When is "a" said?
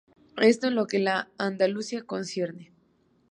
1.07-1.27